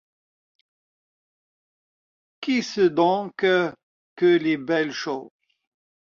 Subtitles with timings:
[2.39, 3.75] Qu'est-ce donc que
[4.19, 5.29] les belles choses